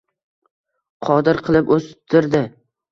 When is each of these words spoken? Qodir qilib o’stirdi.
Qodir 1.09 1.43
qilib 1.49 1.71
o’stirdi. 1.79 2.45